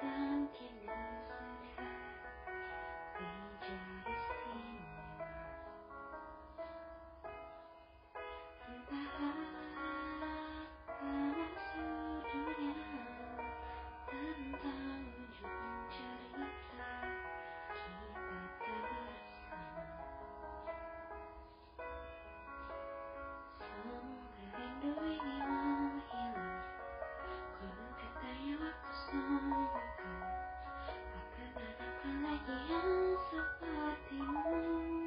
[0.00, 0.70] 当天
[32.44, 35.05] yang sepertimu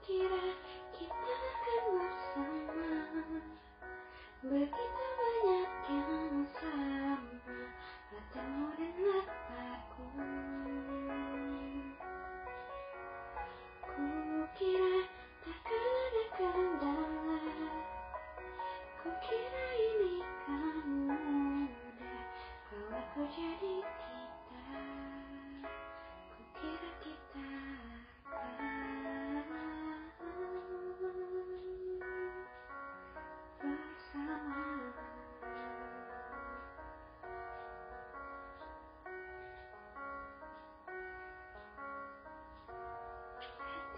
[0.00, 0.48] Kukira
[0.96, 3.40] kita akan bersama
[4.40, 4.99] Begitu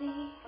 [0.03, 0.42] see